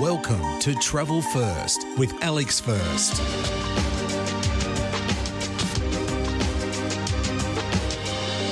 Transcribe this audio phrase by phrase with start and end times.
[0.00, 3.16] Welcome to Travel First with Alex First.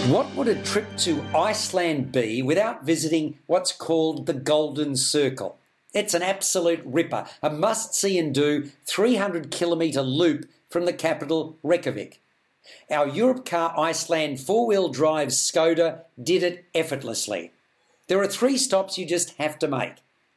[0.08, 5.58] What would a trip to Iceland be without visiting what's called the Golden Circle?
[5.92, 11.58] It's an absolute ripper, a must see and do 300 kilometre loop from the capital,
[11.64, 12.20] Reykjavik.
[12.88, 17.50] Our Europcar Iceland four wheel drive Skoda did it effortlessly.
[18.06, 19.94] There are three stops you just have to make,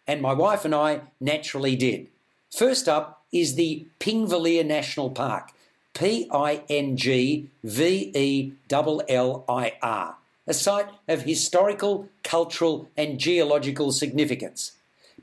[0.08, 2.08] and my wife and I naturally did.
[2.56, 5.52] First up is the Pingvellir National Park,
[5.94, 10.16] P I N G V E L L I R,
[10.48, 14.74] a site of historical, cultural, and geological significance.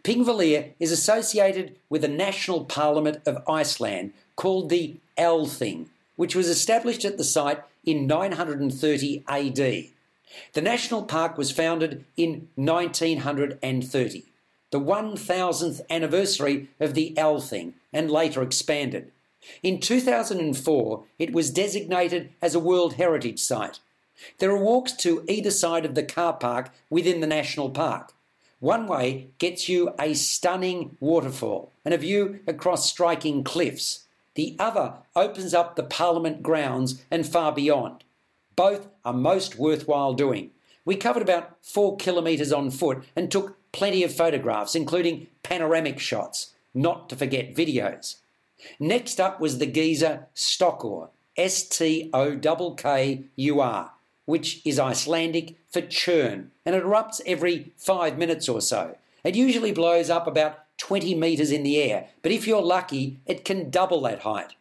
[0.03, 7.05] Pingvellir is associated with a national parliament of Iceland called the Althing, which was established
[7.05, 9.57] at the site in 930 AD.
[10.55, 14.25] The national park was founded in 1930,
[14.73, 19.13] the 1000th anniversary of the Althing, and later expanded.
[19.63, 23.81] In 2004, it was designated as a World Heritage Site.
[24.39, 28.13] There are walks to either side of the car park within the national park.
[28.61, 34.07] One way gets you a stunning waterfall and a view across striking cliffs.
[34.37, 38.05] The other opens up the Parliament grounds and far beyond.
[38.57, 40.51] Both are most worthwhile doing.
[40.85, 46.53] We covered about four kilometres on foot and took plenty of photographs, including panoramic shots,
[46.75, 48.17] not to forget videos.
[48.79, 53.93] Next up was the geyser Stokkur, S T O K K U R,
[54.25, 58.97] which is Icelandic for churn, and it erupts every five minutes or so.
[59.25, 63.45] It usually blows up about 20 metres in the air, but if you're lucky, it
[63.45, 64.55] can double that height.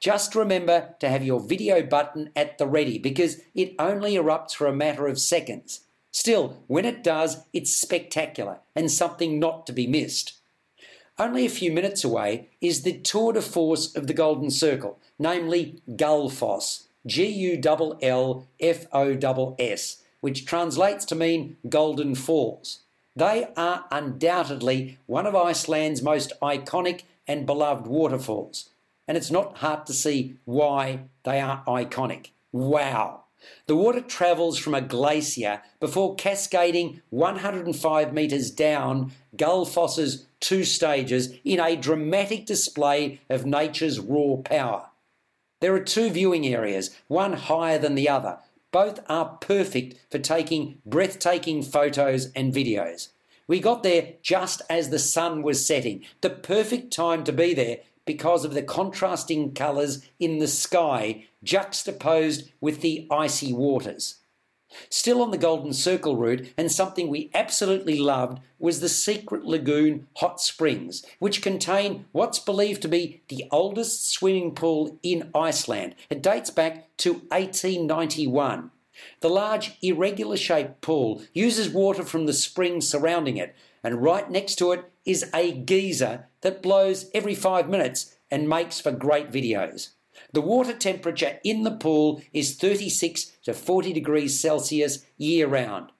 [0.00, 4.66] Just remember to have your video button at the ready because it only erupts for
[4.66, 5.80] a matter of seconds.
[6.14, 10.34] Still, when it does, it's spectacular and something not to be missed.
[11.18, 15.82] Only a few minutes away is the tour de force of the Golden Circle, namely
[15.90, 22.78] Gullfoss, G U L L F O S, which translates to mean Golden Falls.
[23.16, 28.70] They are undoubtedly one of Iceland's most iconic and beloved waterfalls,
[29.08, 32.30] and it's not hard to see why they are iconic.
[32.52, 33.23] Wow!
[33.66, 41.60] The water travels from a glacier before cascading 105 metres down Gullfoss's two stages in
[41.60, 44.90] a dramatic display of nature's raw power.
[45.60, 48.38] There are two viewing areas, one higher than the other.
[48.70, 53.08] Both are perfect for taking breathtaking photos and videos.
[53.46, 57.78] We got there just as the sun was setting, the perfect time to be there
[58.04, 64.20] because of the contrasting colours in the sky juxtaposed with the icy waters.
[64.88, 70.08] Still on the Golden Circle route, and something we absolutely loved, was the Secret Lagoon
[70.16, 75.94] Hot Springs, which contain what's believed to be the oldest swimming pool in Iceland.
[76.10, 78.70] It dates back to 1891.
[79.20, 84.56] The large, irregular shaped pool uses water from the springs surrounding it, and right next
[84.56, 89.90] to it is a geyser that blows every five minutes and makes for great videos.
[90.32, 95.90] The water temperature in the pool is 36 to 40 degrees Celsius year round.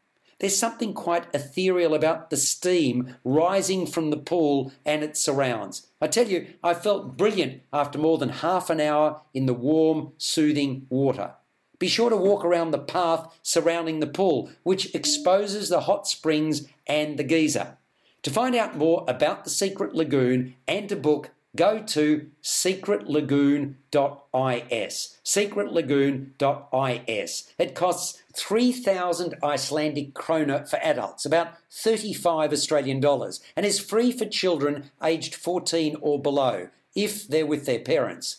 [0.40, 5.86] There's something quite ethereal about the steam rising from the pool and its surrounds.
[6.00, 10.12] I tell you, I felt brilliant after more than half an hour in the warm,
[10.18, 11.34] soothing water.
[11.78, 16.66] Be sure to walk around the path surrounding the pool, which exposes the hot springs
[16.86, 17.78] and the geyser.
[18.24, 25.18] To find out more about the Secret Lagoon and to book go to secretlagoon.is.
[25.24, 27.52] Secretlagoon.is.
[27.58, 34.24] It costs 3,000 Icelandic krona for adults, about 35 Australian dollars, and is free for
[34.24, 38.38] children aged 14 or below if they're with their parents.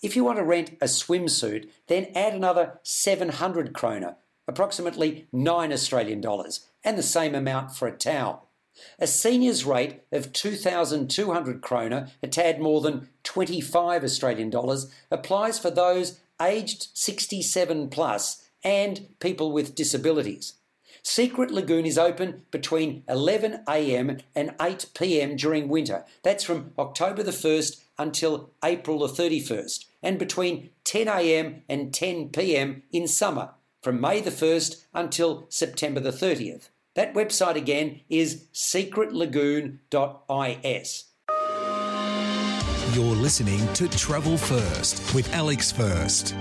[0.00, 4.14] If you want to rent a swimsuit, then add another 700 krona,
[4.46, 8.48] approximately 9 Australian dollars, and the same amount for a towel.
[8.98, 15.70] A senior's rate of 2,200 krona, a tad more than 25 Australian dollars, applies for
[15.70, 20.54] those aged 67 plus and people with disabilities.
[21.02, 26.04] Secret Lagoon is open between 11am and 8pm during winter.
[26.22, 33.06] That's from October the 1st until April the 31st, and between 10am and 10pm in
[33.06, 33.50] summer,
[33.82, 36.70] from May the 1st until September the 30th.
[36.94, 41.04] That website again is secretlagoon.is.
[42.92, 46.36] You're listening to Travel First with Alex First.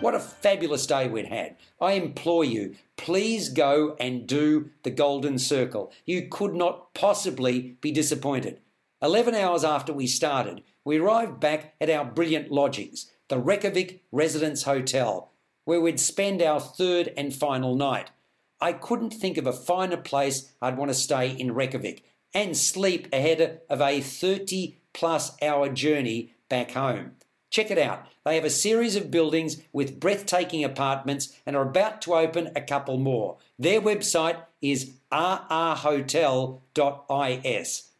[0.00, 1.56] What a fabulous day we'd had.
[1.80, 5.90] I implore you, please go and do the Golden Circle.
[6.06, 8.60] You could not possibly be disappointed.
[9.02, 14.62] 11 hours after we started, we arrived back at our brilliant lodgings, the Reykjavik Residence
[14.62, 15.32] Hotel,
[15.64, 18.10] where we'd spend our third and final night.
[18.60, 22.04] I couldn't think of a finer place I'd want to stay in Reykjavik
[22.34, 27.12] and sleep ahead of a 30 plus hour journey back home.
[27.50, 28.06] Check it out.
[28.24, 32.60] They have a series of buildings with breathtaking apartments and are about to open a
[32.60, 33.38] couple more.
[33.58, 36.62] Their website is rrhotel.is.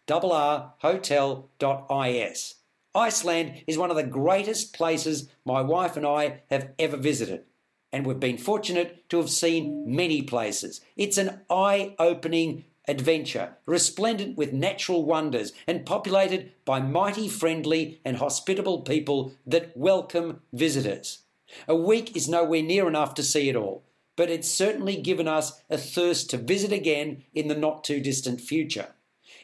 [0.07, 2.55] Double R hotel.is.
[2.95, 7.45] Iceland is one of the greatest places my wife and I have ever visited,
[7.93, 10.81] and we've been fortunate to have seen many places.
[10.97, 18.17] It's an eye opening adventure, resplendent with natural wonders, and populated by mighty, friendly, and
[18.17, 21.23] hospitable people that welcome visitors.
[21.69, 23.85] A week is nowhere near enough to see it all,
[24.17, 28.41] but it's certainly given us a thirst to visit again in the not too distant
[28.41, 28.89] future.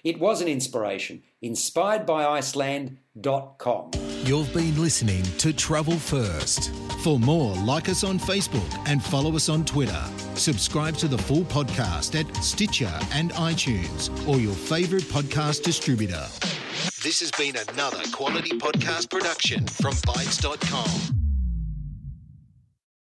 [0.05, 1.23] It was an inspiration.
[1.43, 3.91] Inspiredbyiceland.com.
[4.25, 6.71] You've been listening to Travel First.
[7.03, 10.05] For more, like us on Facebook and follow us on Twitter.
[10.35, 16.27] Subscribe to the full podcast at Stitcher and iTunes or your favourite podcast distributor.
[17.03, 21.18] This has been another quality podcast production from Bytes.com.